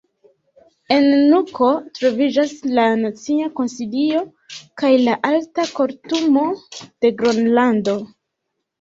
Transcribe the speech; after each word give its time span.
En 0.95 1.03
Nuko 1.33 1.69
troviĝas 1.97 2.55
la 2.79 2.87
Nacia 3.03 3.51
Konsilio 3.61 4.25
kaj 4.83 4.93
la 5.05 5.21
Alta 5.35 5.69
Kortumo 5.79 6.51
de 6.87 7.17
Gronlando. 7.25 8.01